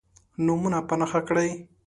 نومونه 0.45 0.79
په 0.87 0.95
نښه 0.99 1.19
کړئ. 1.27 1.49